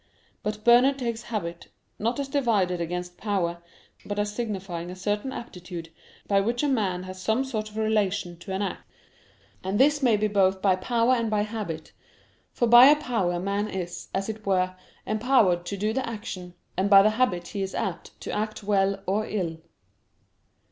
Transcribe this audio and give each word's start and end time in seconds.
But 0.41 0.63
Bernard 0.65 0.97
takes 0.97 1.21
habit, 1.21 1.67
not 1.99 2.19
as 2.19 2.27
divided 2.27 2.81
against 2.81 3.19
power, 3.19 3.61
but 4.03 4.17
as 4.17 4.33
signifying 4.33 4.89
a 4.89 4.95
certain 4.95 5.31
aptitude 5.31 5.89
by 6.27 6.41
which 6.41 6.63
a 6.63 6.67
man 6.67 7.03
has 7.03 7.21
some 7.21 7.45
sort 7.45 7.69
of 7.69 7.77
relation 7.77 8.35
to 8.39 8.51
an 8.51 8.63
act. 8.63 8.81
And 9.63 9.79
this 9.79 10.01
may 10.01 10.17
be 10.17 10.27
both 10.27 10.59
by 10.59 10.73
a 10.73 10.77
power 10.77 11.13
and 11.13 11.29
by 11.29 11.41
a 11.41 11.43
habit: 11.43 11.91
for 12.51 12.65
by 12.67 12.87
a 12.87 12.99
power 12.99 13.39
man 13.39 13.67
is, 13.67 14.07
as 14.11 14.27
it 14.27 14.43
were, 14.43 14.73
empowered 15.05 15.67
to 15.67 15.77
do 15.77 15.93
the 15.93 16.03
action, 16.09 16.55
and 16.75 16.89
by 16.89 17.03
the 17.03 17.11
habit 17.11 17.49
he 17.49 17.61
is 17.61 17.75
apt 17.75 18.19
to 18.21 18.31
act 18.31 18.63
well 18.63 19.03
or 19.05 19.27
ill. 19.27 19.59